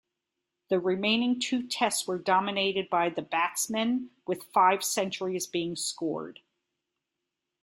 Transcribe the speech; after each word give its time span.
The 0.69 0.79
remaining 0.79 1.39
two 1.39 1.61
Tests 1.67 2.07
were 2.07 2.17
dominated 2.17 2.89
by 2.89 3.09
the 3.09 3.21
batsmen, 3.21 4.09
with 4.25 4.51
five 4.51 4.83
centuries 4.83 5.45
being 5.45 5.75
scored. 5.75 6.39